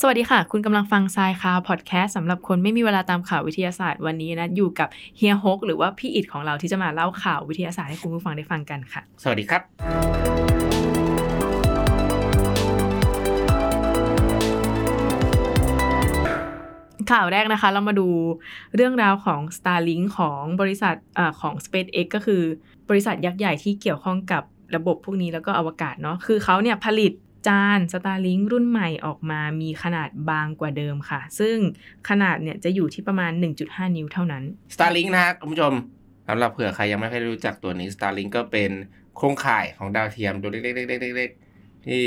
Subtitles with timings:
[0.00, 9.62] สวัสดีค่ะ คุณกำลังฟังทรายคาวพอดแคสต์สำหรับคนไม่มีเวลาตามข่าววิทยาศาสตร์วันนี้นะอยู่กับเฮียฮกหรือว่าพี่อิดของเราที่จะมาเล่าข่าววิทยาศาสตร์ให้คุณผู้ฟังได้ฟังกันค่ะ สวัสดีครับ
[17.10, 18.08] ข่าวแรกนะคะ เรามาดู
[18.76, 22.42] เรื่องราวของ Starlink ของบริษัทเออของ SpaceX ก็คือ
[22.88, 24.42] บริษัทยักษ์ใหญ่ที่เกี่ยวข้องกับ
[24.76, 27.12] ระบบพวกนี้แล้วก็อวกาศเนาะคือเขาเนี่ยผลิต
[27.46, 31.56] จาน Starlink รุ่นใหม่ออกมามีขนาดบางกว่าเดิมค่ะ ซึ่ง
[32.08, 33.32] ขนาดเนี่ยจะอยู่ที่ประมาณ
[33.64, 35.72] 1.5 นิ้วเท่านั้น Starlink นะคุณผู้ชม
[36.28, 38.70] สำหรับเผื่อใครยังไม่เคยรู้จักตัวนี้ Starlink ก็เป็น
[39.16, 40.70] โครงข่ายของดาวเทียมตัวเล็
[41.28, 42.04] กๆๆๆที่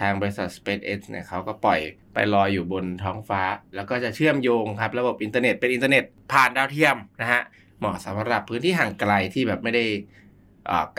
[0.00, 1.80] ทางบริษัท SpaceX เนี่ยเขาก็ปล่อย
[2.14, 3.42] ไปลอยอยู่บนท้องฟ้า
[3.74, 7.42] แล้วก็จะเชื่อมโยงครับ ระบบอินเทอร์เน็ตเป็นอินเทอร์เน็ตผ่านดาวเทียมนะฮะ
[7.78, 9.84] เหมาะสำหรับพื้นที่ห่างไกลที่แบบไม่ได้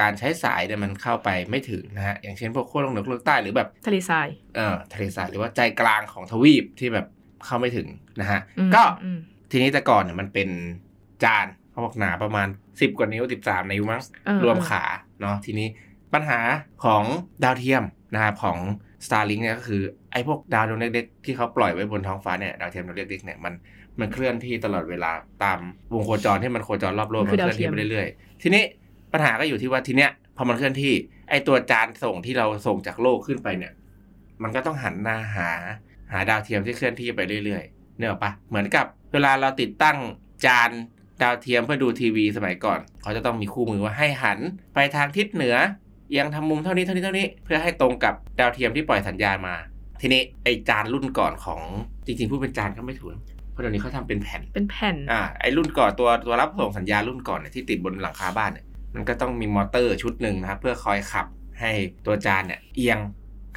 [0.01, 7.07] การใช้สายเนี่ยมันเข้าไปไม่ถึงนะฮะอย่างเช่นพวกขั้วโลกเหนือขั้วโลกใต้หรือแบบทะเลทรายเอ่อทะเลทรายหรือว่าใจกลางของทวีปที่แบบ
[7.45, 7.87] เข้าไม่ถึง
[8.21, 9.19] นะฮะอืมก็อืม
[9.51, 10.49] ทีนี้แต่ก่อนเนี่ยมันเป็น
[11.23, 14.83] จานเขาบอกหนาประมาณ 10 กว่านิ้ว 13 นิ้วมั้งเออรวมขา
[15.21, 15.67] เนาะทีนี้
[16.13, 16.39] ปัญหา
[16.83, 17.03] ของ
[17.43, 18.57] ดาวเทียมนะครับของ
[19.05, 23.53] Starlink เนี่ยก็คือไอ้พวกดาวดวงเล็กๆที่เขาปล่อยไว้บนท้องฟ้าเนี่ยดาวเทียมดวงเล็กๆเนี่ยมัน
[23.99, 25.11] มันเคลื่อนที่ตลอดเวลา
[25.43, 25.59] ตาม
[25.93, 28.63] วงโคจรที่มันโคจรรอบโลกมันมัคืนอเคลื่อนที่ดาวไปเทียมเรื่อยๆทีนี้
[29.13, 30.93] ปัญหาก็อยู่ที่ว่าทีเนี้ยพอมันเคลื่อนที่
[31.29, 33.73] ไอ้ตัวจานส่งที่เราส่งจากโลกขึ้นไปเนี่ย
[34.43, 35.49] มันก็ต้องหันหน้าหา
[36.11, 39.97] หาดาวเทียมที่เคลื่อนที่ไปเรื่อยๆเนี่ยหรอกปะเหมือนกับเวลาเราติดตั้ง
[40.45, 40.71] จาน
[41.21, 44.39] ดาวเทียมเพื่อดูทีวีสมัยก่อน เขาจะต้องมีคู่มือว่าให้หัน
[44.73, 45.55] ไปทางทิศเหนือ
[46.09, 49.55] เอียังทำมุมเท่านี้เท่านี้เท่านี้ เพื่อให้ตรงกับดาวเทียมที่ปล่อยสัญญาณมา
[50.01, 51.61] ทีนี้ไอจานรุ่นก่อนของ
[52.05, 61.27] จริงๆพูดเป็นจานก็ไม่ถูกนะเพราะเดี๋ยวนี้เขาทำเป็นแผ่นเป็นแผ่นอ่าไอรุ่นก่อนตัวตัวรับส่งสัญญาณรุ่นก่อนเนี่ยที่ติดบนหลังคาบ้านเนี่ย มันก็ต้องมีมอเตอร์ชุดหนึ่งนะครับ เพื่อคอยขับ
[61.59, 61.71] ให้
[62.05, 62.99] ตัวจานเนี่ยเอียง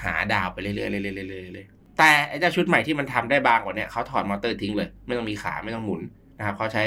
[0.05, 0.91] หาดาวไปเรื่อยๆเรื่อ
[1.25, 6.03] ยๆเรื่อยๆเรื่อยแต่ไอ้เจ้าชุดใหม่ที่มันทำได้บางกว่านี่เขาถอดมอเตอร์ทิ้งเลย ไม่ต้องมีขาไม่ต้องหมุน
[6.39, 6.85] นะครับเขาใช้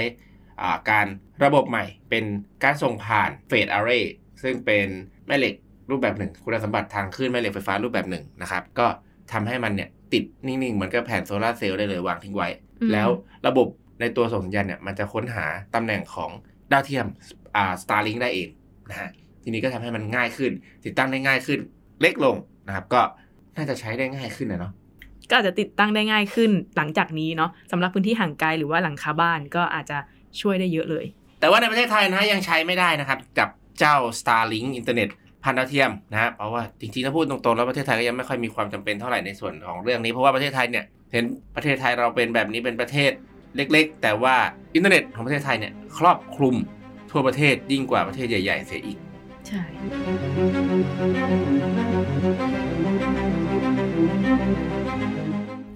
[0.90, 1.08] การ
[1.44, 2.24] ระบบใหม่เป็น
[2.64, 4.88] การส่งผ่านเฟสอาร์เรย์ซึ่งเป็น
[5.28, 5.56] แม่เหล็ก
[5.90, 8.88] รูปแบบหนึ่ง คุณสมบัติทางคลื่นแม่เหล็กไฟฟ้ารูปแบบหนึ่งนะครับ ก็
[9.32, 12.50] ทำให้มันเนี่ยติดนิ่งๆ เหมือนกับแผ่นโซลาร์เซลล์ได้เลยวางทิ้งไว้
[12.94, 13.10] แล้ว
[13.48, 13.68] ระบบ
[14.00, 16.32] ในตัวส่งสัญญาณเนี่ยมันจะค้นหาตำแหน่งของ
[16.72, 17.08] ดาวเทียม
[17.56, 18.50] อ่า Starlink ได้เอง
[18.90, 19.10] นะฮะ
[19.44, 20.52] ทีนี้ก็ทำให้มันง่ายขึ้น
[20.86, 21.60] ติดตั้งได้ง่ายขึ้น
[22.02, 22.36] เล็กลง
[22.68, 23.02] นะครับ ก็
[23.56, 24.72] น่าจะใช้ได้ง่ายขึ้นนะเนาะ
[25.30, 29.98] ก็อาจจะติดตั้งได้ง่ายขึ้นหลังจากนี้เนาะสำหรับพื้นที่ห่างไกลหรือว่าหลังคาบ้านก็อาจจะ
[30.42, 31.06] ช่วยได้เยอะเลย
[31.40, 33.50] แต่ว่าในประเทศไทยนะยังใช้ไม่ได้นะครับ กับ
[33.80, 35.10] เจ้า Starlink อินเทอร์เน็ต
[35.44, 41.24] พันดาวเทียมนะฮะเพราะว่าจริงๆถ้าพูดตรงๆแล้วประเทศไทยก็ยังไม่ค่อยมีความจำเป็นเท่าไหร่ในส่วนของเรื่องนี้ เพราะว่าประเทศไทยเนี่ยเห็น
[41.56, 43.12] ประเทศไทยเราเป็นแบบนี้เป็นประเทศ
[43.56, 44.36] เล็ก ๆ แต่ว่า
[44.76, 46.56] อินเทอร์เน็ตของประเทศไทยเนี่ยครอบคลุม
[47.12, 48.98] ทั่วประเทศยิ่งกว่าประเทศใหญ่ ๆ เสียอีก
[49.48, 49.64] ใช่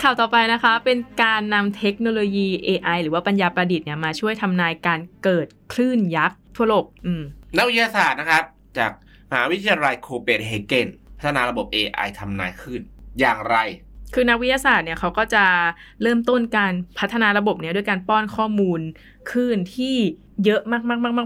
[0.03, 7.23] ข่าวต่อไปนะคะเป็นการนำเทคโนโลยี AI หรือว่าปัญญาประดิษฐ์เนี่ยมาช่วยทำนายการเกิดคลื่นยักษ์ทั่วโลกอืม
[7.57, 8.43] นักวิทยาศาสตร์นะครับ
[8.77, 8.91] จาก
[9.29, 12.81] มหาวิทยาลัยโคเปนเฮเกนพัฒนาระบบ AI ทำนายคลื่น
[13.19, 13.57] อย่างไร
[14.13, 15.45] คือนักวิทยาศาสตร์เนี่ยเขาก็จะ
[16.01, 18.79] เริ่มต้นการพัฒนาระบบเนี้ยด้วยการป้อนข้อมูล
[19.31, 19.95] คลื่นที่
[20.45, 20.61] เยอะ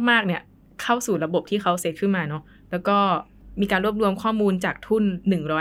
[0.10, 0.42] มากๆๆๆเนี่ย
[0.82, 2.98] เข้าสู่ระบบที่เขาเซตขึ้นมาเนาะแล้วก็
[3.62, 5.04] มีการรวบรวมข้อมูลจากทุ่น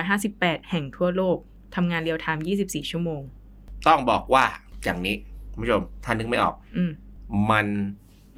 [0.06, 1.36] 158 แห่งทั่วโลก
[1.76, 3.20] ทำงานเรียลไทม์ 24 ชั่วโมง
[3.86, 4.44] ต้องบอกว่า
[4.84, 5.14] อย่างนี้
[5.52, 6.90] คุณผู้ชมท่านนึกไม่ออกอืม
[7.50, 7.66] มัน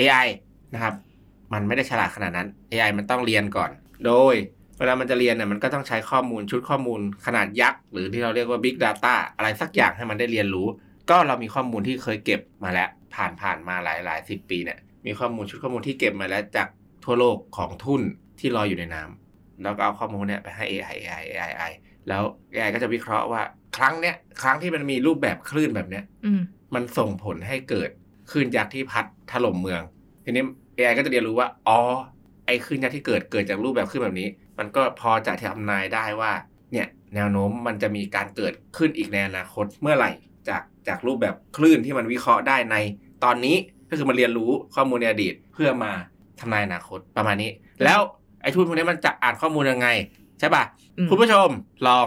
[0.00, 0.28] AI
[0.75, 0.94] นะครับ
[1.53, 3.71] มันไม่ได้ฉลาดขนาดนั้น AI มันต้องเรียนก่อน
[4.06, 4.34] โดย
[4.78, 10.66] เวลามันจะเรียนเนี่ยมันก็ต้องใช้ข้อมูลชุดข้อมูลขนาดยักษ์ หรือที่เราเรียกว่า Big Data อะไรสักอย่างให้มันได้เรียนรู้
[11.11, 16.69] ก็เรามีข้อมูลที่เคยเก็บมาแล้ว ผ่านผ่านมาหลายหลายสิบปีเนี่ยมีข้อมูลชุดข้อมูลที่เก็บมาแล้วจาก
[17.05, 18.03] ทั่วโลกของทุน
[18.39, 21.72] ที่ลอยอยู่ในน้ำแล้วก็เอาข้อมูลเนี่ยไปให้ AI AI AI AI
[22.09, 22.22] แล้ว
[22.55, 23.43] AI ก็จะวิเคราะห์ว่า
[23.77, 26.41] ครั้งเนี้ยครั้งที่มันมีรูปแบบคลื่นแบบเนี้ยอืม
[26.75, 27.91] มันส่งผลให้เกิด
[28.31, 29.83] คลื่นยักษ์ที่พัดถล่มเมือง
[30.25, 30.45] ทีนี้
[30.77, 31.78] AI ก็จะเรียนรู้ว่าอ๋อ
[32.47, 34.28] ไอ้คลื่นยักษ์ที่เกิดเกิดจากรูปแบบคลื่นแบบนี้
[34.59, 36.33] มันก็พอจะทำนายได้ว่า
[36.73, 40.11] เนี่ยแนวโน้มมันจะมีการเกิดขึ้นอีกในอนาคตเมื่อไหร่
[40.49, 42.77] จากจากรูปแบบคลื่นที่มันวิเคราะห์ได้ใน
[43.25, 43.57] ตอนนี้
[43.91, 45.93] ก็คือมันเรียนรู้ข้อมูลในอดีตเพื่อมา
[46.41, 47.51] ทำนายอนาคตประมาณนี้
[47.84, 48.01] แล้ว
[48.43, 49.89] ไอ้ทุนพวกนี้มันจะอ่านข้อมูลยังไง
[50.39, 50.63] ใช่ป่ะ
[50.99, 51.49] อืมคุณผู้ชม
[51.87, 52.07] ลอง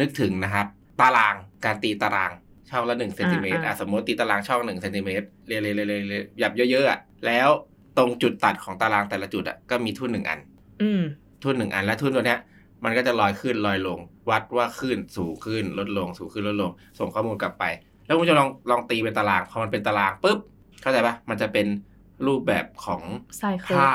[0.00, 0.66] นึกถึงนะครับ
[1.00, 1.34] ตาราง
[1.64, 2.32] การตีตาราง
[2.70, 5.58] ช่องละหนึ่งเซนติเมตรอ่าอะสมมติตีตารางช่องหนึ่งเซนติเมตรเรีย
[6.20, 7.48] ยๆๆๆหยับเยอะๆอะแล้ว
[7.98, 10.40] ตรงจุดตัดของตารางแต่ละจุดอะก็มีทุ่นหนึ่งอัน
[10.82, 11.02] อืม
[11.42, 12.40] ทุ่นหนึ่งอันและทุ่นตัวเนี้ย
[12.84, 13.98] มันก็จะลอยขึ้นลอยลง
[14.30, 17.64] วัดว่าขึ้นสูงขึ้นลดลงสูงขึ้นลดลง ส่งข้อมูลกลับไป
[18.06, 20.38] แล้วคุณผู้ชมลองลองตีเป็นตารางพอมันเป็นตารางปุ๊บ
[20.80, 21.66] เข้าใจปะมันจะเป็น
[22.26, 23.02] รูปแบบของ
[23.38, 23.90] ไซเคิลผ้า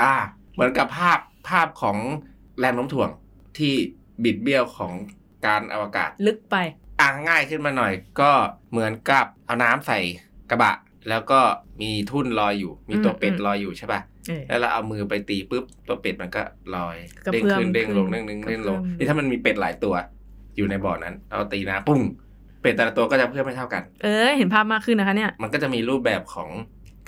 [0.00, 0.14] อ่า
[0.54, 1.18] เหมือนกับภาพ
[1.48, 1.98] ภาพของ
[2.58, 3.10] แรงโน้มถ่วง
[3.58, 3.74] ที่
[4.24, 4.92] บิดเบี้ยวของ
[5.46, 6.56] การอวกาศ ลึกไป
[7.00, 8.30] อ่างง่ายขึ้นมาหน่อย ก็
[8.70, 9.98] เหมือนกับเอาน้ำใส่
[10.50, 10.72] กระบะ
[11.08, 11.40] แล้วก็
[11.82, 14.11] มีทุ่นลอยอยู่ มีตัวเป็ดลอยอยู่ใช่ป่ะเออ
[14.48, 16.42] แล้วเราเอามือไปตีปุ๊บตัวเป็ดมันก็
[16.74, 19.94] ลอยกระเด้งเพื่อมขึ้นเด้งลงขึ้เด้นงเด้งกระเด้งลงเพื่อมนี่ถ้ามันมีเป็ดหลายตัว
[20.56, 22.00] อยู่ในบ่อนั้นเราตีน้ำปุ้ง
[22.62, 26.48] เป็ดแต่ละตัวก็จะเพื่อมไม่เท่ากัน เออ เห็นภาพมากขึ้นนะคะเนี่ย มันก็จะมีรูปแบบของ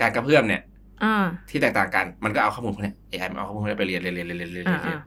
[0.00, 0.62] การกระเพื่อมเนี่ย
[1.05, 4.99] อ่าที่แตกต่างกัน มันก็เอาข้อมูลพวกเนี้ย AI มันเอาข้อมูลพวกนี้ไปเรียนเรียนเรียนเรียนเรียนเรียนเรียนอ่า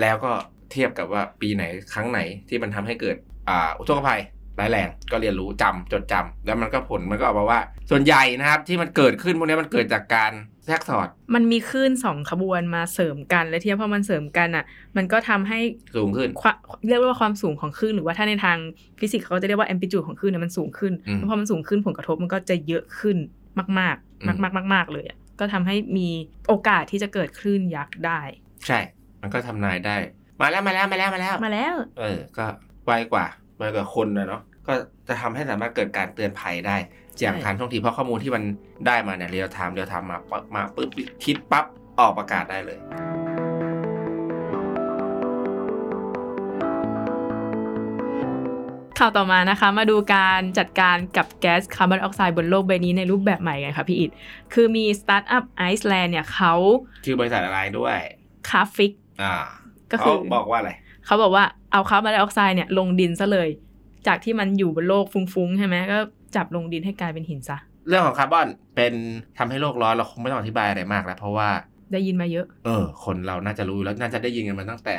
[0.00, 0.32] แล้วก็
[0.72, 1.64] เทียบกับว่าปีไหน
[1.94, 3.16] ครั้งไหนที่มันทำให้เกิด
[3.48, 4.20] อ่าอุทกภัย
[4.60, 7.60] ร้ายแรงก็เรียนรู้จำจดจำแล้วมันก็ผลมันก็ออกมาว่า
[7.90, 10.32] ส่วนใหญ่นะครับที่มันเกิดขึ้นพวกนี้มันเกิดจากการ
[10.66, 14.64] แทรกสอด มันมีคลื่นสองขบวนมาเสริมกันและทีนี้พอมันเสริมกันอะ
[14.96, 15.60] มันก็ทำให้
[15.96, 16.52] สูงขึ้นเขา
[16.88, 18.58] เรียกว่าความสูงของคลื่นหรือว่าถ้าในทาง
[18.98, 23.16] ฟิสิกส์เขาก็จะเรียกว่าแอมพลิจูดของคลื่นเนี่ยมันสูงขึ้นอืมแล้วพอมันสูงขึ้นผลกระทบมันก็จะเยอะขึ้น
[23.58, 26.08] มากอืมๆมาก ๆ มาก ๆ เลยอะก็ทำให้มี
[26.48, 28.20] โอกาสที่จะเกิดคลื่นยักษ์ได้
[28.66, 28.78] ใช่
[29.22, 29.96] มันก็ทำนายได้
[30.40, 32.46] มาแล้วมาแล้วมาแล้วมาแล้วมาแล้ว เออ ก็
[32.84, 34.72] ไวกว่า ไวกว่าคนนะเนาะก็
[35.08, 36.76] จะทำให้สามารถเกิดการเตือนภัยได้
[37.20, 38.42] อย่างทันท่วงทีเพราะข้อมูลที่มัน
[38.86, 40.88] ได้มาเนี่ยเรียลไทม์เรียลไทม์มาปั๊บมาปุ๊บ
[41.24, 41.64] คิดปั๊บ
[42.00, 42.78] ออกประกาศได้เลย
[48.98, 54.10] ข่าวต่อมานะคะมาดูการจัดการกับแก๊สคาร์บอนไดออกไซด์บนโลกใบนี้ในรูปแบบใหม่กันค่ะพี่อิด
[54.54, 56.54] คือมีสตาร์ทอัพไอซ์แลนด์เนี่ยเขา
[57.04, 57.98] ชื่อบริษัทอะไรด้วย
[58.50, 59.34] Carbfix อ่า
[59.92, 60.72] ก็คือเขาบอกว่าอะไร
[61.06, 63.48] เขาบอกว่าเอาคาร์บอนไดออกไซด์เนี่ยลงดินซะเลย
[64.06, 65.98] จากที่มันอยู่บนโลกฟุ้งๆใช่ไหมก็
[66.36, 67.58] จับลงดินให้กลายเป็นหินซะ
[67.88, 68.46] เรื่องของคาร์บอน
[68.76, 68.92] เป็น
[69.38, 71.48] ทำให้โลกร้อนเราคงไม่ต้องอธิบายอะไรมากแล้วเพราะว่า
[71.92, 74.96] ได้ยินมาเยอะ เออ คนเราน่าจะรู้อยู่แล้วน่าจะได้ยินกันมาตั้งแต่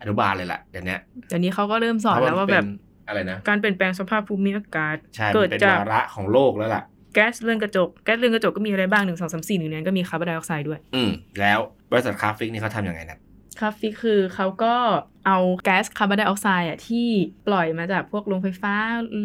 [0.00, 0.96] อนุบาลเลยแหละเดี๋ยวนี้
[1.28, 2.64] เดี๋ยวนี้เขาก็เริ่มสอนแล้วว่าแบบ
[3.08, 6.82] อะไรนะการเปลี่ยนแปลงสภาพภูมิอากาศใช่เกิมัดนเป็นวาระของโลกแล้วล่ะ
[7.14, 11.10] แก๊สเรือนกระจกแก๊สเรือนกระจกก็มีอะไรบ้างหนึ่งสองสามสี่หนึ่งในนั้นก็มีคาร์บอนไดออกไซด์ด้วย อืม
[11.40, 11.58] แล้ว
[11.92, 13.18] บริษัท Carbfix นี่เขาทำยังไงนะ
[13.60, 14.74] Carbfix คือเขาก็
[15.26, 17.08] เอาแก๊สคาร์บอนไดออกไซด์อะที่
[17.46, 18.74] ปล่อยมาจากพวกโรงไฟฟ้า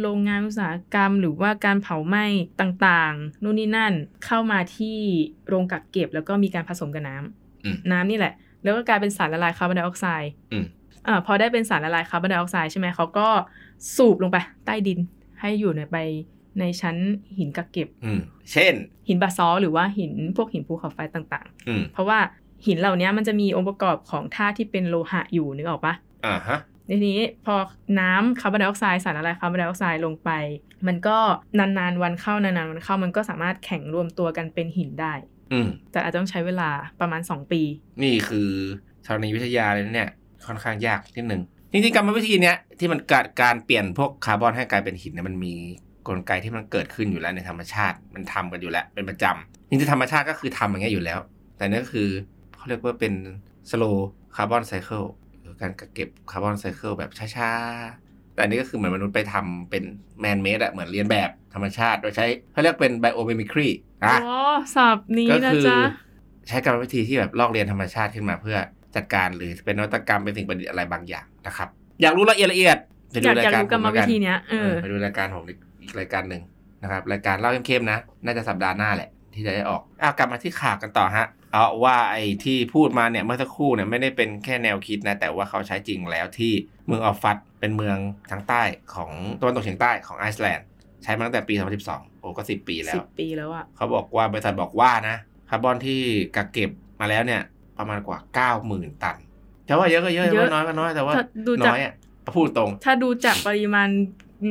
[0.02, 2.26] โรงงานอุตสาหกรรม หรือว่าการเผาไหม้
[2.62, 3.94] ต่างๆ นู่นนี่นั่น
[4.26, 4.98] เข้ามาที่
[5.48, 8.34] โรงกักเก็บ แล้วก็มีการผสมกับน้ำอืมน้ำนี่แหละ
[8.64, 10.66] แล้วก็กลายเป็นสารละลายคาร์บอนไดออกไซด์อืม
[11.08, 13.28] อ่าพอได้เป็นสารละลายคาร์บอนไดออกไซด์ใช่ไหมเขาก็
[13.96, 15.00] สูบลงไปใต้ดิน
[15.40, 15.98] ให้อยู่ในไป
[16.60, 16.96] ในชั้น
[17.38, 18.20] หินกักเก็บอืม
[18.52, 18.74] เช่น
[19.08, 22.20] หินบาซอลต์หรือว่าหินพวกหินภูเขาไฟต่างๆอืมเพราะว่า
[22.66, 25.94] หินเหล่านี้มันจะมีองค์ประกอบของธาตุที่เป็นโลหะอยู่นึกออกปะ
[26.26, 26.60] อ่าฮะ
[26.90, 27.56] ทีนี้พอ
[28.00, 30.30] น้ำคาร์บอนไดออกไซด์สารละลายคาร์บอนไดออกไซด์ลงไป
[30.88, 31.18] มันก็
[31.60, 35.14] นานๆวันเข้านานๆวันเข้ามันก็สามารถแข็งรวมตัวกันเป็นหินได้
[35.52, 36.70] อืมแต่อาจจะต้องใช้เวลา
[37.00, 37.62] ประมาณ 2 ปี
[38.04, 38.50] นี่คือ
[39.06, 40.10] ธรณีวิทยาเลยนะเนี่ย
[40.46, 41.42] ค่อนข้างยากนิดนึง
[41.72, 45.54] จริงๆกรรมวิธีเนี้ยที่มันเกิดการเปลี่ยนพวกคาร์บอนให้กลายเป็นหินเนี่ยมันมี
[46.08, 51.20] กลไกที่มันเกิดขึ้นอยู่แล้วในธรรมชาติมันทำกันอยู่แล้วเป็นประจำจริงๆธรรมชาติก็คือทำอย่างเงี้ยอยู่แล้ว
[51.58, 52.10] แต่นี่ก็คือ
[52.62, 53.14] เขาเรียกว่าเป็น
[53.72, 53.98] slow
[54.36, 55.08] carbon cycle
[55.42, 59.84] หรือการเก็บคาร์บอนไซเคิลแบบช้าๆ แต่อันนี้ก็คือเหมือนมนุษย์ไปทำเป็น
[60.20, 63.70] แมนเมดอะเหมือนเรียนแบบธรรมชาติ โดยใช้เขาเรียกเป็น biomimicry
[64.04, 64.38] นะอ๋อ
[64.76, 65.80] สับนี้ก็นะคือจ๊ะ
[66.48, 68.58] ใช้กรรมวิธีที่แบบลอกเรียนธรรมชาติขึ้นมาเพื่อ
[68.96, 71.70] จัดการหรือเป็นนวัตกรรมเป็นสิ่งประดิษฐ์อะไรบางอย่างนะครับ
[72.02, 72.78] อยากรู้ละเอียดละเอียด
[73.12, 76.42] ไปอดูยากราอยากยการรู้กรรมผมวิแล้วนธีเนี้ยเอเอออไปดูรายการผมอีกอีกรายการหนึ่ง
[76.84, 86.54] นะครับรายการเล่าเข้มๆนะ น่าจะสัปดาห์หน้าแหละ ที่จะได้ออกอะกลับมาที่ข่าวกันต่อฮะ เอาว่าไอ้ที่พูดมาเนี่ยเมื่อสักครู่เนี่ยไม่ได้เป็นแค่แนวคิดนะแต่ว่าเขาใช้จริงแล้วที่
[86.86, 87.98] เมืองออฟฟัตเป็นเมือง
[88.32, 88.62] ทางใต้
[88.94, 90.68] ของตะวันตกเฉียงใต้ของไอซ์แลนด์
[91.04, 91.54] ใช้มาตั้งแต่ปี
[91.88, 95.18] 2012 โอ้ก็10 ปีแล้ว สิบปีแล้วอะเขาบอกว่าบริษัทบอกว่านะ
[95.50, 96.00] คาร์บอนที่
[96.36, 97.42] กักเก็บมาแล้วเนี่ย
[97.78, 98.20] ประมาณกว่า
[98.62, 99.18] 90,000 ตัน
[99.68, 101.94] จะว่าเยอะก็เยอะจะว่าน้อยก็น้อยแต่ว่าถ้าดูจากน้อยอะ
[102.36, 103.90] พูดตรง ถ้าดูจากปริมาณ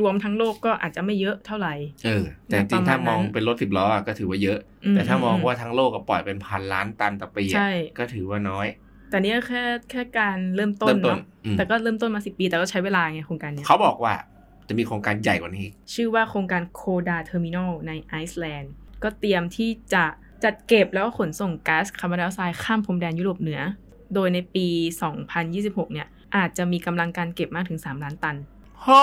[0.00, 8.66] รวมทั้งโลกก็อาจจะไม่เยอะเท่าไหร่เออแต่จปริมาณๆถ้ามองเป็นรถสิบล้ออะก็ถือว่าเยอะอืมแต่ถ้ามองว่าทั้งโลกก็ปล่อยเป็นพันล้านตันต่อปีอะใช่ก็ถือว่าน้อย
[9.10, 14.14] แต่นี่ก็แค่แค่การเริ่มต้นเริ่มต้นเนาะอืมแต่ก็เริ่มต้นมาสิบปีแต่ก็ใช้เวลาไงโครงการเนี้ยเขาบอกว่า
[14.68, 20.04] จะมีโครงการใหญ่กว่านี้อีกชื่อว่าโครงการ Coda Terminal ในไอซ์แลนด์ก็เตรียมที่จะ
[20.44, 23.60] จัดเก็บแล้วก็ขนส่งก๊าซคาร์บอนไดออกไซด์ข้ามพรมแดนยุโรปเหนือ
[24.14, 24.66] โดยในปี
[25.30, 26.06] 2026 เนี่ย
[26.36, 28.36] อาจจะมีกำลังการเก็บมากถึง 3 ล้านตัน
[28.80, 29.00] โอ้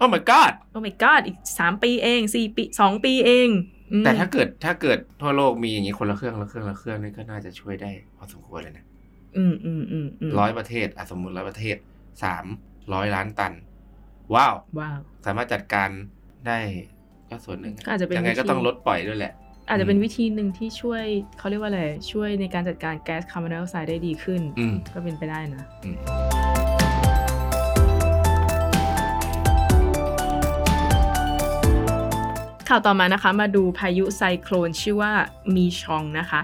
[0.00, 3.48] โอ้ my god โอ้ my god อีก3ปีเอง4ปี2ปีเอง
[3.92, 8.84] อืมแต่ถ้าเกิดถ้าเกิดทั่วโลกมีอย่างนี้คนละเครื่องละเครื่องละเครื่องนี่ก็น่าจะช่วยได้พอสมควรเลยนะ
[9.36, 11.76] อืมอืมอืมอืมร้อยประเทศอะสมมติร้อยประเทศ
[12.24, 12.46] สาม
[12.94, 13.52] ร้อยล้านตัน
[14.34, 15.88] ว้าวว้าวสามารถจัดการ
[16.46, 16.58] ได้
[17.30, 19.32] ก็ส่วนหนึ่งก็อาจจะเป็นยังไงก็วิธีต้องลดปล่อยด้วยแหละ
[19.68, 21.04] อาจจะเป็นวิธีหนึ่งที่ช่วย
[21.38, 25.64] เขาเรียกว่าอะไรช่วยในการจัดการแก๊สคาร์บอนไดออกไซด์ได้ดีขึ้นอืมก็เป็นไปได้นะ
[32.72, 35.12] ข่าวต่อมานะคะ มาดูพายุไซโคลนชื่อว่า
[35.56, 36.40] มีชองนะคะ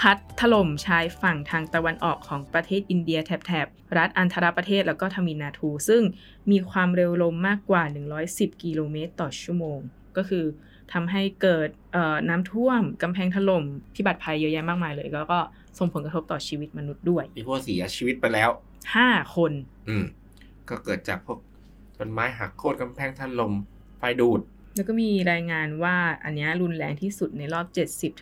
[0.00, 6.02] พัดถล่มชายฝั่งทางตะวันออกของประเทศอินเดียแถบๆรัฐอันธรประเทศแล้วก็ทมินาทู ซึ่ง
[6.50, 7.82] มีความเร็วลมมากกว่า
[8.22, 9.78] 110 กิโลเมตรต่อชั่วโมง
[10.16, 10.44] ก็คือ
[10.92, 15.38] ทำให้เกิดเอ่อน้ำท่วมกำแพงถล่มพิบัติภัยเยอะแยะมากมายเลย แล้วก็
[15.78, 18.50] ส่งผลกระทบต่อชีวิตมนุษย์ด้วย มีผู้เสียชีวิตไปแล้ว
[18.92, 19.52] 5คน
[19.88, 20.04] อืม
[20.68, 21.38] ก็เกิดจากพวก
[21.98, 23.52] ต้นไม้หักโค่นกำแพงถล่ม
[24.00, 24.42] ไฟดูด
[24.76, 27.66] แล้วก็มีรายงานว่าอันเนี้ยรุนแรงที่สุดในรอบ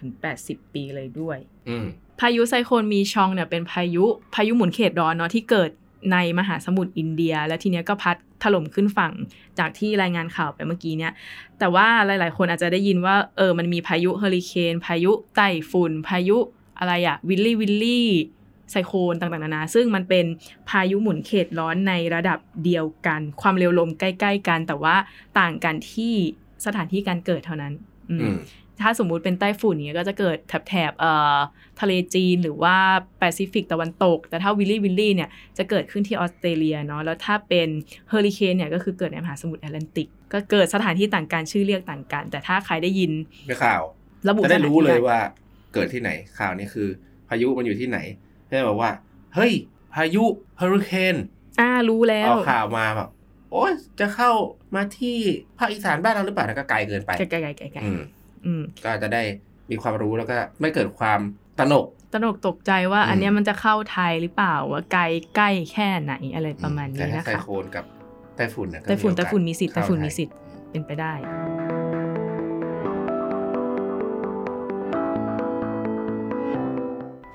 [0.09, 1.39] 70-80 ปีเลยด้วย
[1.69, 1.87] อืม
[2.21, 5.71] พายุไซโคลนมีชองเนี่ยเป็นพายุพายุหมุนเขตร้อนเนาะที่เกิด
[6.13, 9.13] ในมหาสมุทรอินเดีย และทีเนี้ยก็พัดถล่มขึ้นฝั่ง
[9.59, 11.13] จากที่รายงานข่าวไปเมื่อกี้เนี่ย
[11.59, 16.39] แต่ว่าหลาย ๆ คนอาจจะได้ยินว่าเออมันมีพายุเฮอริเคน พายุไต้ฝุ่น พายุ
[16.79, 18.09] อะไรอะวิลลี่วิลลี่
[18.71, 20.25] ไซโคลนต่างๆนานา ซึ่งมันเป็น
[20.69, 24.97] พายุหมุนเขตร้อนในระดับเดียวกัน ความเร็วลมใกล้ ๆ กัน แต่ว่า
[25.41, 26.15] ต่างกันที่
[26.67, 27.73] สถานที่การเกิดเท่านั้น
[28.11, 28.39] อืมอืม
[28.83, 31.37] ถ้าสมมุติเป็นไต้ฝุ่นเนี้ยก็จะเกิดแถบแถบเอ่อ
[31.81, 32.77] ทะเลจีนหรือว่า
[33.19, 37.69] แปซิฟิกตะวันตก แต่ถ้าวิลลี่วิลลี่เนี่ยจะเกิดขึ้นที่ออสเตรเลียเนาะแล้วถ้าเป็น
[38.09, 43.13] เฮอริเคนเนี่ยก็คือเกิดในมหาสมุทรแอตแลนติก ก็เกิดสถานที่ต่างกันชื่อเรียกต่างกัน แต่ถ้าใครได้ยิน
[43.47, 43.83] ข่าว ไม่
[44.29, 45.21] ระบุสถานที่ จะได้รู้เลยว่า
[45.75, 46.89] เกิดที่ไหนข่าวนี้คือ
[47.29, 47.99] พายุมันอยู่ที่ไหน
[48.49, 48.91] ไม่ได้บอกว่า
[49.35, 49.53] เฮ้ย
[49.95, 50.25] พายุ
[50.59, 51.17] เฮอริเคน
[51.61, 53.09] อ่ารู้แล้ว เอาข่าวมาแบบ
[53.53, 54.31] โอ้ยจะเข้า
[54.75, 55.19] มาที่
[55.59, 59.23] ภาคอีสานบ้านเราหรือเปล่านะก็ไกลเกินไปไกลๆไกลๆไกลอืมๆอืมก็จะได้
[59.71, 61.21] มีความรู้แล้วก็ไม่เกิดความ
[61.59, 65.03] ตระหนกตระหนกตกใจว่าอืมอันเนี้ยมันจะเข้าไทยหรือเปล่าว่าไกล
[65.37, 67.85] ใกล้แค่ไหนอะไรประมาณแต่นี้ถ้านะไซคะโคลนกับ
[68.37, 70.35] ไต้ฝุ่นนะก็ไต้ฝุ่นโอกาสไต้ฝุ่นมีสิทธิ์ไต้ฝุ่นเข้ามีไทยสิทธิ์
[70.71, 71.13] เป็นไปได้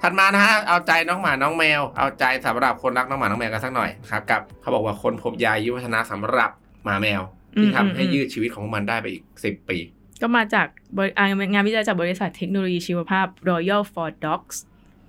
[0.06, 6.52] ถัดมานะฮะเอาใจน้องหมาน้องแมว เอาใจสำหรับคนรักน้องหมาน้องแมวกันสักหน่อยนะครับกับเขาบอกว่าคนพบยายุวัฒนะสำหรับ
[6.84, 7.22] หมาแมว
[7.60, 9.78] ที่อืมทำให้อืมยืดชีวิตของมันได้ไปอีก10ปี
[10.22, 10.68] ก็มาจาก
[10.98, 14.58] บริอ่างานวิจัยจากบริษัทเทคโนโลยีชีวภาพ Royal for Dogs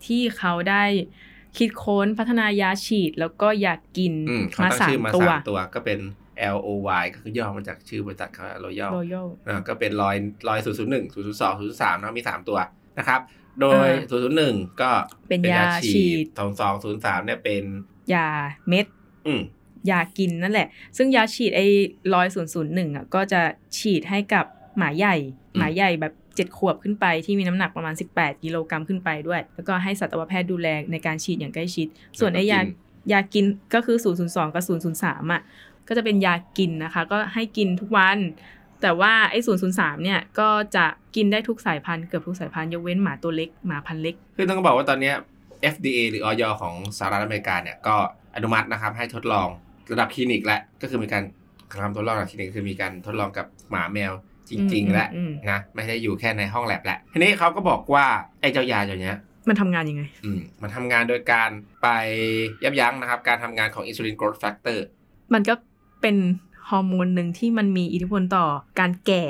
[0.07, 0.85] ที่เขาได้
[1.59, 5.99] คิดค้นพัฒนายาฉีดแล้วก็ยากินอืมเขามาตั้งสาชื่อมมาตัวสามตัวก็เป็น
[6.55, 6.69] L O
[7.03, 10.17] Y ก็คือย่อมาจากชื่อบริษัทเขา Royal Royal อ่าก็เป็นรอย
[10.49, 10.67] รอย001
[11.15, 12.59] 002 003นะมี3ตัว
[12.99, 13.21] นะครับ
[13.61, 14.91] โดยอ่001 ก็
[15.29, 16.25] เป็นยาฉีด
[16.61, 17.65] 22 03เนี่ยเป็น
[18.15, 18.29] ยา
[18.69, 18.87] เม็ด
[19.27, 19.43] อืม
[19.91, 21.67] ยากินนั่นแหละ ซึ่งยาฉีดไอ้
[22.15, 23.41] ร้อยศูนย์ศูนย์หนึ่งอะก็จะ
[23.79, 24.45] ฉีดให้กับ
[24.79, 25.17] หมาใหญ่
[25.55, 31.87] อืมหมาใหญ่แบบเจ็ดขวบขึ้นไปที่มีน้ำหนักประมาณ 18 กิโลกรัมขึ้นไปด้วย แล้วก็ให้สัตวแพทย์ดูแลในการฉีดอย่างใกล้ชิด
[32.19, 32.61] ส่วนไอ้ยา
[33.13, 33.45] ยากิน
[33.75, 33.97] ก็คือ
[34.27, 34.65] 002 กับ
[34.99, 35.43] 003อะ
[35.89, 38.19] ก็จะเป็นยากินนะคะ ก็ให้กินทุกวัน
[38.83, 39.39] แต่ว่าไอ้
[39.71, 45.15] 003เนี่ยก็จะกินได้ทุกสายพันธุ์เกือบทุกสายพันธุ์ยกเว้นหมาตัวเล็กหมาพันธุ์เล็ก คือต้องบอกว่าตอนเนี้ย
[45.75, 47.97] FDA หรืออย.ของสหรัฐอเมริกาเนี่ยก็
[48.37, 49.49] อนุมัตินะครับให้ทดลอง
[49.93, 51.23] ระดับคลินิกแล้วก็คือมีการ
[51.83, 54.13] ทำทดลองระดับคลินิกคือมีการทดลองกับหมาแมว
[54.49, 58.07] จริงอืมๆแล้วอืมนะไม่ได้อยู่แค่ในห้องแลบแล้วทีนี้เขาก็บอกว่า
[58.41, 59.17] ไอ้เจ้ายาตัวเนี้ย
[59.49, 61.51] มันทำงานยังไง อืม มันทำงานโดยการ
[61.83, 61.89] ไป
[62.65, 64.85] ยับยั้งนะครับ การทำงานของ insulin growth factor
[65.35, 65.55] มันก็
[66.01, 66.17] เป็น
[66.71, 68.47] ฮอร์โมนหนึ่งที่มันมีอิทธิพลต่อ
[68.81, 69.25] การแก่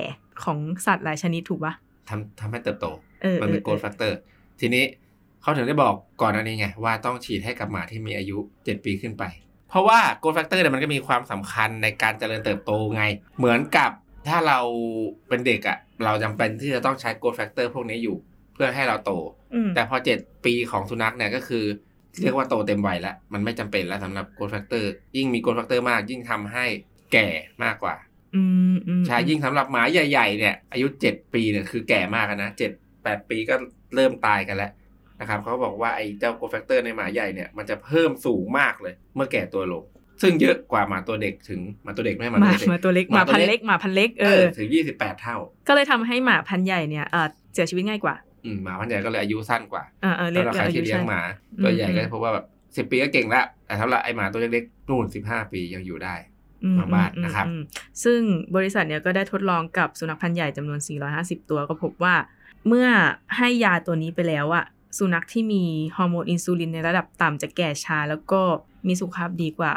[0.45, 1.75] ของสัตว์หลายชนิดถูกปะ
[2.09, 2.87] ทำทำให้เติบโต
[3.23, 4.19] เออมันเป็นออ growth factor
[4.61, 4.85] ทีนี้
[5.43, 9.25] เขาถึงได้บอกก่อนหน้านี้ไง ว่าต้องฉีดให้กับหมาที่มีอายุ 7 ปีขึ้นไป
[9.69, 13.03] เพราะว่า growth factor เนี่ยมันก็มีความสำคัญในการเจริญเติบโตไง
[13.39, 13.91] เหมือนกับ
[14.29, 14.61] ถ้าเรา
[15.29, 18.17] เป็นเด็กอะ่ะ เราจำเป็นที่จะต้องใช้ growth factor พวกนี้อยู่
[18.55, 19.13] เพื่อให้เราโต
[19.55, 21.65] อืมแต่พอ 7 ปีของสุนัขเนี่ยก็คือ
[22.23, 26.67] เรียกว่าโตเต็มวัยแล้ว มันไม่จำเป็นแล้วสำหรับ growth factor ยิ่งมี growth factor มากยิ่งทำให้
[27.13, 27.29] แก่
[27.65, 27.95] มากกว่า
[28.35, 28.43] อื
[28.75, 33.55] มอืมใช่ยิ่งสำหรับหมาใหญ่ ๆ เนี่ย อายุ7ปีเนี่ยคือแก่มากอะนะ7 8ปีก็
[33.95, 34.73] เริ่มตายกันแล้ว
[35.21, 39.85] นะครับเขาบอกว่าไอ้เจ้าโกรทแฟกเตอร์ในหมาใหญ่เนี่ยมันจะเพิ่มสูงมากเลย เมื่อแก่ตัวลง
[40.23, 45.37] ซึ่งเยอะกว่าหมาตัวเด็กถึงหมาตัวเด็กไม่ใช่หมาหมาตัวเด็กหมาตัวเล็กหหมามาตัวพันเล็เล็กกหมาพันเล็กเอเอออถึง28เท่า
[45.69, 51.21] ก็เลยทำให้หมาพันธุ์ใหญ่เนี่ยเออเสียชีวิตง่ายกว่าอืมหมาพันธุ์ใหญ่ก็เลยอายุสั้นกว่าเออเออเรียกสำหรับใครอายุที่เลี้ยงสั้นหมา
[51.63, 52.45] ตัวใหญ่อืมก็จะพบว่าแบบ
[52.77, 56.34] สิบปีก็เก่งแล้วแต่สำหรับไอ้หมาตัวเล็กๆนู่น15ปียังอยู่ได้อื
[56.73, 57.61] มมาบ้านอืมนะครับอืม
[58.05, 58.21] ซึ่ง
[58.57, 60.79] บริษัทเนี่ยก็ได้ทดลองกับสุนัขพันธุ์ใหญ่จำนวน
[61.15, 62.15] 450 ตัวก็พบว่า
[62.69, 62.89] เมื่อ
[63.37, 64.65] ให้ยาตัวนี้ไปแล้วอะ
[64.99, 65.63] สุนัขที่มี
[65.97, 68.41] ฮอร์โมนอินซูลินในระดับต่ำจะแก่ช้า แล้วก็
[68.89, 69.73] มีสุขภาพดีกว่า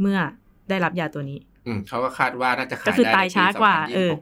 [0.00, 0.18] เมื่อ
[0.68, 4.12] ได้รับยาตัวนี้ อืมเขาก็คาดว่าน่าจะขายก็คือได้ตายช้ากว่าในปีเออ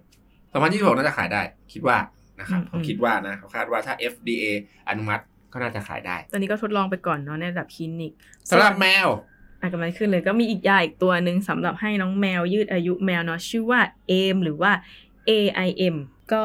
[0.53, 1.43] 2026 2026น่าจะขายได้
[1.73, 1.99] คิดว่า
[2.41, 4.45] นะครับอืมเขาคิดว่านะเขาคาดว่าถ้า FDA
[4.89, 8.13] อนุมัติก็น่าจะขายได้ ตอนนี้ก็ทดลองไปก่อนเนาะในระดับคลินิก
[8.51, 9.09] สำหรับแมว
[9.61, 14.73] อะกำลังขึ้นเลยก็มีอีกยาอีกตัวหนึ่งสำหรับให้น้องแมวยืดอายุแมวเนาะชื่อว่า AIM หรือว่า
[15.29, 15.97] AIM
[16.33, 16.45] ก็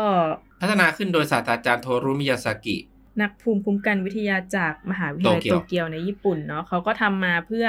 [0.62, 2.78] พัฒนาขึ้นโดยศาสตราจารย์โทรุมิยาสกิ
[3.22, 7.68] นักภูมิคุ้มกันวิทยาจากมหาวิทยาลัยโตเกียวโตเกียวในญี่ปุ่นเนาะเขาก็ทำมาเพื่อ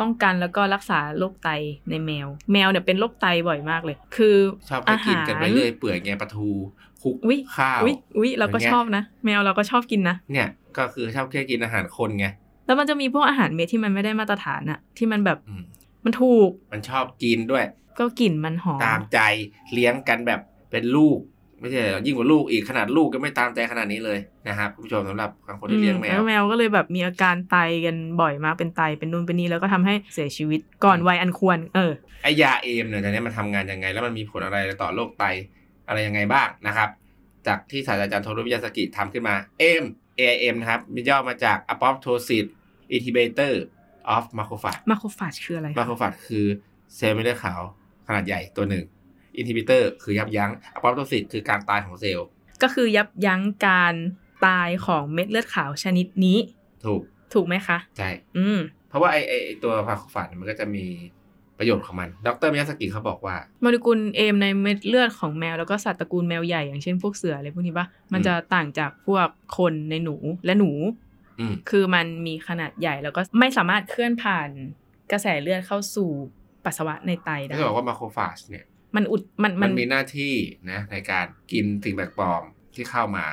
[0.00, 1.48] ป้องกันแล้วก็รักษาโรคไต
[1.90, 4.36] ในแมว แมวเนี่ยเป็นโรคไตบ่อยมากเลย คือ
[4.70, 6.48] ชอบให้กินกันไปเรื่อยเปื่อยไงปลาทู
[7.02, 12.26] คลุกวิข้าววิวิเราก็อย่างเงี้ยชอบนะ แมวเราก็ชอบกินนะเนี่ยก็คือชอบแค่กินอาหารคนไง
[12.66, 15.62] แล้วมันจะมีพวกอาหารเม็ดที่มันไม่ได้มาตรฐานอะที่มันแบบอืม
[16.04, 17.64] มันถูก มันชอบกินด้วย
[17.98, 19.18] ก็กลิ่นมันหอมตามใจ
[19.72, 20.40] เลี้ยงกันแบบ
[20.70, 21.18] เป็นลูก
[21.60, 31.92] ไม่ใช่เหรอยิ่งกว่าลูกอีกขนาดลูกก็ไม่ตามใจขนาดนี้เลยนะครับคุณผู้ชมสำหรับบางคนที่เลี้ยงแมอืวแมวก็เลยแบบมีอาการไตกันบ่อยมากเป็นไตเป็นนู่นเป็นนี่แล้วก็ทำให้เสียชีวิตก่อนวัยอันควร เออ
[32.22, 35.24] ไอยาเอมเนี่ยตอนนี้มันทำงานยังไง แล้วมันมีผลอะไรต่อโรคไต
[35.88, 36.88] อะไรยังไงบ้างนะครับ
[37.46, 39.84] จากที่ศาสตราจารย์โทรุมิยาสกิทำขึ้นมาเอม
[40.20, 42.46] AIM นะครับมันย่อมาจาก apoptosis
[42.94, 43.54] inhibitor
[44.14, 46.46] of macrophage มาโครฟาจคืออะไร macrophage คือ
[46.96, 47.60] เซลล์เม็ดเลือดขาว
[48.06, 48.84] ขนาดใหญ่ตัวหนึ่ง
[49.40, 52.26] inhibitor คือยับยั้ง apoptosis คือการตายของเซลล์
[52.62, 53.94] ก็คือยับยั้งการ
[54.46, 56.38] ตายของเม็ดเลือดขาวชนิดนี้
[56.84, 57.00] ถูก
[57.34, 60.86] ถูกไหมคะ ใช่ อืม เพราะว่าไอไอไอ้ตัวพาโคฟันมันก็จะมี
[61.58, 69.28] ประโยชน์ของมัน ดรมิยาสกิเขาบอกว่าโมเลกุลเอมในเม็ดเลือดของแมวแล้วก็สัตว์ตระกูลแมวใหญ่อย่างเช่นพวกเสืออะไรพวกนี้ปะมันจะต่างจากพวก
[69.58, 70.70] คนในหนูและหนู
[71.40, 74.48] อืมคือมันมีขนาดใหญ่แล้วก็ไม่สามารถเคลื่อนผ่าน
[75.12, 76.10] กระแสเลือดเข้าสู่
[76.64, 78.64] ปัสสาวะในไตได้เขาบอกว่ามาโครฟาจเนี่ย
[78.96, 80.34] มันอุดมันมัมันนมีหน้าที่
[80.70, 82.42] นะ ในการกินสิ่งแปลกปลอม
[82.74, 83.26] ที่เข้ามา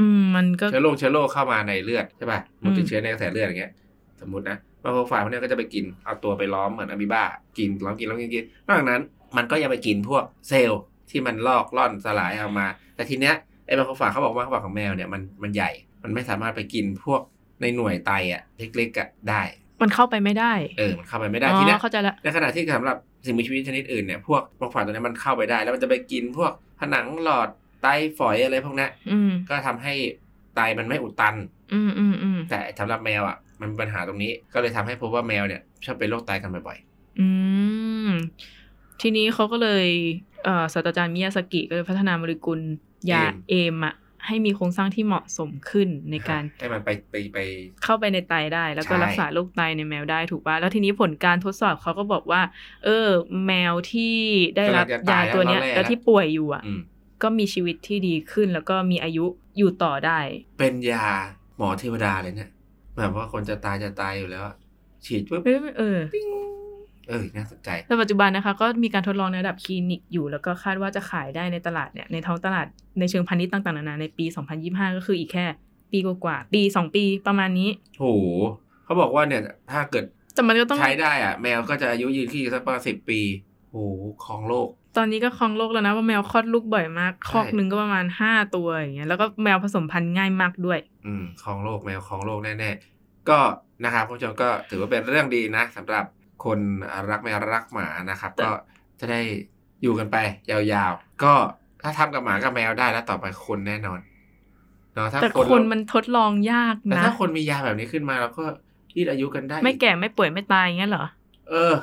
[0.00, 3.72] อืมมันก็เชื้อโรคเชื้อโรคเข้ามาในเลือดใช่ป่ะมันติดอืมเชื้อในกระแสเลือดอย่างเงี้ย
[4.20, 7.24] สมมตินะ มาโครฟาจพวกเนี้ยก็จะไปกินเอาตัวไปล้อมเหมือนอะมีบ้า
[7.58, 9.02] กินล้อมกินล้อมกินกินนอกจากนั้น
[9.36, 13.34] มันก็ยังไปกินพวกเซลล์ที่มันลอกล่อนสลายออกมา แต่ทีเนี้ย
[13.66, 15.70] ไอ้มาโครฟาจเขาบอกว่าเขาบอกของแมวเนี่ยมันมันใหญ่
[16.02, 17.20] มันไม่สามารถไปกินพวก
[17.60, 18.42] ในหน่วยไตอะ
[18.76, 19.42] เล็กๆอะได้
[19.82, 22.96] มันเข้าไปไม่ได้ เออมันเข้าไปไม่ได้อ๋ทีเนี้อยเข้าใจละในขณะที่สำหรับ
[23.26, 27.48] สิ่งมีชีวิตชนิดอื่นเนี่ยพวกมาโครฟาจตัวเนี้ยมันเข้าไปได้ แล้วมันจะไปกินพวกผนังหลอด
[27.82, 27.86] ไต
[28.18, 29.94] ฝอยอะไรพวกเนี้ยอืมก็ทำให้
[30.56, 31.34] ไตมันไม่อุดตัน
[31.72, 36.78] อืมอืมอืมแต่สำหรับแมวอะ มันมีปัญหาตรงนี้ ก็เลยทำให้พบว่าแมวเนี่ย ชอบเป็นโรคไตกันบ่อย
[37.20, 37.28] อื
[38.08, 38.10] ม
[39.00, 39.86] ทีนี้เขาก็เลย
[40.44, 42.60] เอ่อศาสตราจารย์มิยาสกิก็เลยพัฒนาโมเลกุล
[43.10, 43.94] ยาเอมอะ
[44.26, 47.38] ให้มีโครงสร้างที่เหมาะสมขึ้นในๆการให้มันไปไปไป
[47.82, 52.42] เข้าไปในไตได้ แล้วก็ใช่รักษาโรคไตในแมวได้ถูกป่ะแล้วทีนี้ผลการทดสอบเขาก็บอกว่า
[52.84, 53.08] เออ
[53.46, 54.16] แมวที่
[54.56, 56.80] ได้รับยาตัวเนี้ยแล้วที่ป่วยอยู่อะอืม
[57.22, 59.26] ก็มีชีวิตที่ดีขึ้นแล้วก็มีอายุ
[59.58, 60.18] อยู่ต่อได้
[60.58, 61.06] เป็นยา
[61.58, 62.50] หมอเทวดาเลยเนี่ย
[62.98, 64.56] แบบว่าคนจะตายจะตายอยู่แล้วอะ
[65.04, 65.98] ฉีดปุ๊บเออเออ
[67.08, 72.66] เออ น่าสนใจ แต่ปัจจุบันนะคะ ก็มีการทดลองในระดับคลินิกอยู่ แล้วก็คาดว่าจะขายได้ในตลาดเนี่ย ในท้องตลาด
[72.98, 74.24] ในเชิงพาณิชย์ต่างๆนานาในปี
[74.60, 75.46] 2025 ก็คืออีกแค่
[75.92, 78.06] ปีกว่าๆปี 2 ปีประมาณนี้โห
[78.84, 83.20] เขาบอกว่าเนี่ย ถ้าเกิดแต่มันก็ต้องใช้ได้อะแมวก็จะอายุยืนขึ้นอีกสักประมาณสิบปี
[83.70, 83.76] โห
[84.24, 93.38] ครองโลก ตอนนี้ก็ครองโลกแล้วนะว่าแมวคลอดลูกบ่อยมากคอกหนึ่งก็ประมาณ5ตัวอย่างเงี้ยแล้วก็แมวผสมพันธุ์ง่ายมากด้วย อืมครองโลกแมวครองโลกแน่ๆก็
[93.84, 96.04] นะครับคุณผู้ชมก็ถือว่าเป็นเรื่องดีนะสำหรับ
[96.44, 96.58] คน
[97.10, 98.52] รักแมวรักหมานะครับแต่ก็
[99.00, 99.20] จะได้
[99.82, 100.16] อยู่กันไป
[100.50, 101.32] ยาวๆ ก็
[101.82, 104.00] ถ้าทำกับหมากับแมวได้แล้วต่อไปคนแน่นอน
[104.94, 108.44] เนาะถ้าแต่คนคนเรามันทดลองยากแต่นะถ้าคนมียาแบบนี้ขึ้นมาเราก็
[108.96, 111.04] ยืดอายุกันได้ ไม่อีแก่ไม่ป่วยไม่ตายอย่างเงี้ยเหรอ
[111.50, 111.74] เออ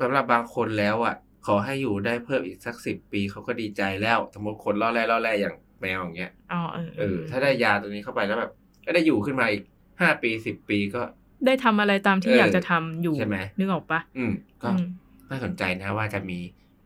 [0.00, 1.14] สำหรับบางคนแล้วอะ
[1.46, 8.52] ขอให้อยู่ได้เพิ่มอีกสักสิบปีเขาก็ดีใจแล้ว สมมติคนล่อแร่ล่อแร่อย่างแมวอย่างเงี้ยอ๋อเออเออถ้าได้ยาตัวนี้เข้าไปแล้วแบบ
[8.86, 9.62] ก็ได้อยู่ขึ้นมาอีก
[10.00, 11.02] ห้าปีสิบปีก็
[11.46, 14.32] ได้ทำอะไรตามที่เออออยากจะทำอยู่ใช่ไหมนึกออกปะอืม
[14.62, 14.86] ก็อืม
[15.30, 16.38] น่าสนใจนะว่าจะมี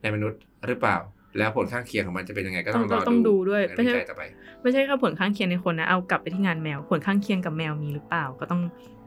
[0.02, 0.96] ในมนุษย์หรือเปล่า
[1.38, 4.22] แล้วผลข้างเคียงของมันจะเป็นยังไงก็ต้องรต้อองต้องดูด้วยงานไม่ใช่วิจัยต่อไป
[4.62, 8.62] ไม่ใช่แค่ผลข้างเคียงในคนนะเอากลับไปที่งานแมว ผลข้างเคียงกับแมวมีหรือเปล่า ก็ต้อง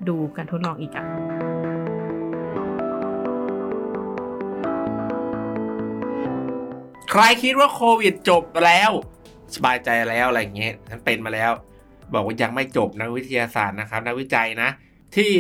[0.10, 1.06] ดูการทดลองอีกอะ
[7.16, 8.92] ใครคิดว่าโควิดจบแล้ว
[9.56, 11.52] สบายใจแล้วอะไรอย่างเงี้ยฉันเป็นมาแล้ว
[12.14, 14.70] บอกว่ายังไม่จบนักวิทยาศาสตร์นะครับนักวิจัยนะ
[15.16, 15.32] ที่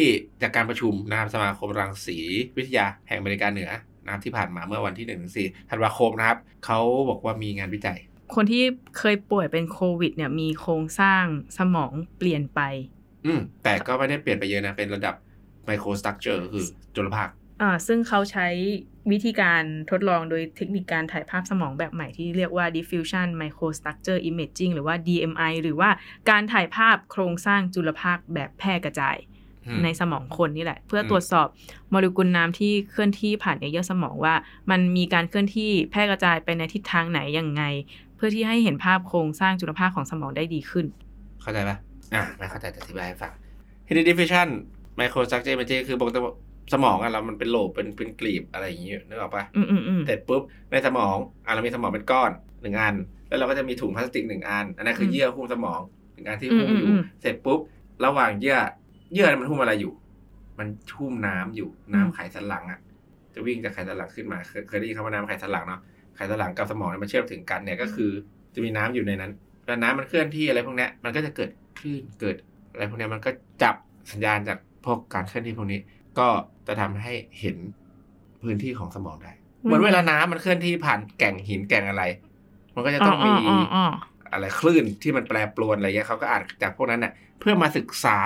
[0.41, 2.17] จากการประชุมนะครับสมาคมรังสี
[2.57, 3.69] วิทยาแห่งอเมริกาเหนือ
[4.05, 7.99] นะครับที่ผ่านมาเมื่อวันที่1นถึงสธันวาคมนะครับเขาบอกว่ามีงานวิจัย
[8.35, 8.63] คนที่
[8.97, 11.23] เคยป่วยเป็นโควิดเนี่ยมีโครงสร้าง
[11.57, 12.61] สมองเปลี่ยนไป
[13.25, 15.15] อืมแต่ก็ไม่ได้เปลี่ยนไปเยอะนะเป็นระดับ
[15.65, 16.63] ไมโครสตรัคเจอร์คือ
[16.95, 17.29] จุลภาค
[17.61, 18.47] อ่าซึ่งเขาใช้
[19.11, 25.89] วิธีการทดลองโดยเทคนิคการถ่ายภาพสมองแบบใหม่ที่เรียกว่า diffusion microstructure imaging หรือว่า DMI หรือว่า
[26.29, 29.17] การถ่ายภาพโครงสร้างจุลภาคแบบแพร่กระจาย
[29.67, 31.47] อืมในสมองคนนี่แหละ เพื่ออมตรวจสอบ
[31.89, 34.35] โมเลกุลน้ำที่เคลื่อนที่ผ่านในเยื่อสมองว่า
[34.71, 37.63] มันมีการเคลื่อนที่แพร่กระจายไปในทิศทางไหนยังไง
[38.15, 40.85] เพื่อที่ให้เห็นภาพโครงสร้างจุลภาคของสมองได้ดีขึ้น
[41.41, 41.77] เข้าใจปะ
[42.13, 43.31] อะไม่เข้าใจแต่อธิบายให้ฟัง
[43.87, 44.47] hidden diffusion
[44.99, 46.19] microstructure imaging คือปกติ
[46.73, 52.95] สมองอะเรามันเป็น lobe เป็นเป็นกลีบอะไรอย่างเงี้ยนึกออกปะอืมอืมอืมเสร็จปุ๊บในสมองอะเรามีสมองเป็นก้อนหนึ่งอัน
[53.27, 55.79] แล้วเราก็จะมีถุงพลาสติกหนึ่งอัน อันนั้นคือเยื่อหุ้มสมอง
[56.13, 56.87] หนึ่งอันที่หุ้มอยู่
[57.21, 57.59] เสร็จปุ๊บ
[58.05, 58.57] ระหว่างเยื่อ
[59.13, 59.93] เยื่อมันหุ้มอะไรอยู่
[60.59, 62.79] มันหุ้มน้ำอยู่น้ำไขสันหลังอะ
[63.33, 65.81] จะวิ่งจากไขสันหลังขึ้นมาเคยเคยได้ยินคำว่าน้ำไขสันหลังเนาะ
[66.15, 68.11] ไขสันหลังกับสมองเนี่ยมันเชื่อมถึงกันเนี่ยก็คือ
[68.55, 69.31] จะมีน้ำอยู่ในนั้น
[69.65, 71.49] แล้วน้ำมันเคลื่อนที่อะไรพวกเนี้ยมันก็จะเกิด
[71.79, 72.35] คลื่นเกิด
[72.71, 73.29] อะไรพวกเนี้ยมันก็
[73.63, 73.75] จับ
[74.11, 75.79] สัญญาณจากพวกการเคลื่อนที่พวกนี้
[76.19, 76.27] ก็
[76.67, 77.57] จะทำให้เห็น
[78.43, 82.03] พื้นที่ของสมองได้ เหมือนเวลาน้ำมันเคลื่อนที่ผ่านแก่งหินแก่งอะไร
[82.75, 83.85] มันก็จะต้องมีอ๋ออ๋อ
[84.31, 88.17] อะไรคลื่นที่มันแปรปรวนอะไรเงี้ยเขาก็อ่านจากพวกนั้นน่ะเพื่อมาศึกษา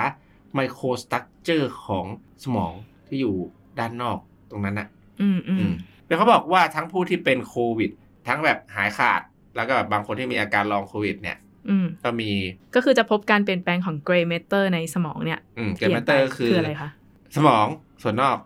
[0.54, 2.06] microstructure ของ
[2.44, 2.72] สมอง
[3.08, 3.36] ที่อยู่
[3.78, 4.18] ด้านนอก
[4.50, 4.88] ตรงนั้นน่ะ
[5.22, 5.74] อืมอือืมม
[6.06, 7.90] แล้วเขาบอกว่าทั้งผู้ที่เป็นโควิด
[8.28, 9.20] ทั้งแบบหายขาด
[9.56, 11.36] แล้วก็แบบบางคนที่มีอาการ long COVID เนี่ย
[11.68, 12.30] อืมก็มี
[12.74, 16.90] ก็คือจะพบการเปลี่ยนแปลงของ gray matter ในสมองเนี่ยอืม gray matter คือคืออะไรคะ
[17.36, 17.66] สมอง
[18.02, 18.36] ส่วนนอก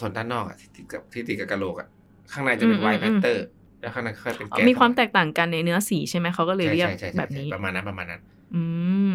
[0.00, 1.88] ส่วนด้านนอกอะที่ติดกับที่ติดกับกะโหลกอะ
[2.32, 3.44] ข้างในจะเป็นอืมไวอืมแมตเตอร์
[3.80, 8.20] แล้วข้างในค่อยเป็นแกนมีความแตกต่างกันในเนื้อสีใช่ไหมเขาก็เลยใช่เรียกใช่ใช่ใช่แบบนี้ประมาณนั้นประมาณนั้น
[8.54, 8.62] อื
[9.08, 9.12] ม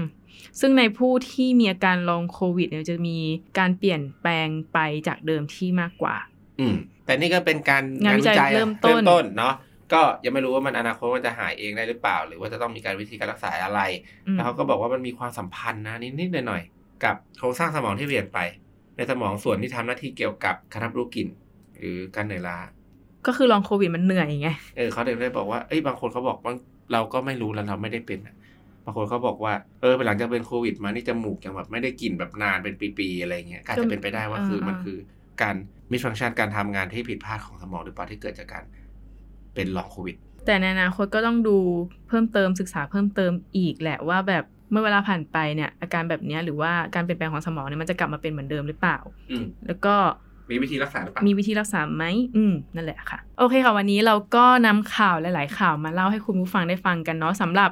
[0.59, 3.17] ซึ่งในผู้ที่มีอาการลองโควิดเนี่ยจะมี
[3.59, 6.15] การเปลี่ยนแปลงไปจากเดิมที่มากกว่า
[6.59, 9.53] อืม แต่นี่ก็เป็นการงานวิจัยอะเริ่มต้นต้นเนาะ
[9.93, 13.81] ก็ยังไม่รู้ว่ามันอนาคตมันจะหายเองได้หรือเปล่า หรือว่าจะต้องมีการวิธีการรักษาอะไร
[14.27, 18.39] อืมแล้วเขาก็บอกว่ามันมีความสัมพันธ์นะนิดๆหน่อยๆกับโครงสร้างสมองที่เปลี่ยนไป
[18.95, 21.27] ในสมองส่วนที่ทำหน้าที่เกี่ยวกับการรับรู้กลิ่น
[21.77, 22.57] หรือการเหนื่อยล้า
[23.27, 26.53] ก็คือลองโควิดมันเหนื่อยไงเออเขาเลยได้บอกว่าเอ้ยบางคนเขาบอกว่า
[26.91, 28.35] เราก็ไม่รู้แล้วเราไม่ได้เป็นอะ
[28.85, 34.97] บางคนเขาบอกว่าเออหลังจากเป็นโควิด มานี่จมูกยังแบบไม่ได้กลิ่นแบบนานเป็นปีๆอะไรเงี้ยก็อาจจะเป็นไปได้ว่าคืออ่ามัมันคือ
[35.41, 35.55] การ
[35.91, 38.63] มิสฟังชันการทำงานที่ผิดพลาดของสมองหรือเปล่าที่เกิดจากการ
[39.53, 41.57] เป็นลองโควิด แต่ในอนาคตก็ต้องดู
[42.07, 48.97] เพิ่มเติมศึกษาเพิ่มเติมอีกแหละว่าแบบเมื่อเวลาผ่านไปเนี่ย อาการแบบเนี้ยหรือว่าการเปลี่ยนแปลงของสมองเนี่ยมันจะกลับมาเป็นเหมือนเดิมหรือเปล่า
[49.31, 49.95] อืมแล้วก็
[50.51, 52.03] มีวิธีรักษาหรือเปล่ามีวิธีรักษาไหม
[52.37, 57.69] อืมนั่นแหละค่ะ โอเคค่ะ วันนี้เราก็นำข่าวหลาย ๆ ข่าวมาเล่าให้คุณผู้ฟังได้ฟังกันเนาะสำหรับ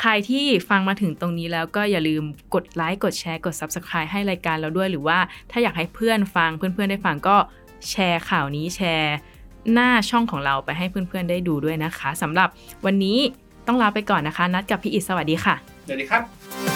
[0.00, 2.22] ใครที่ฟังมาถึงตรงนี้แล้วก็อย่าลืม
[2.54, 5.18] กดไลค์กดแชร์กด Subscribe ให้รายการเราด้วย หรือว่า
[5.50, 7.36] ถ้าอยากให้เพื่อนฟังเพื่อนๆได้ฟังก็
[7.90, 9.14] แชร์ข่าวนี้แชร์
[9.72, 12.48] หน้าช่องของเราไปให้เพื่อนๆได้ดูด้วยนะคะสำหรับ
[12.86, 13.18] วันนี้
[13.66, 16.73] ต้องลาไปก่อนนะคะ นัดกับพี่อิสสวัสดีค่ะ สวัสดีครับ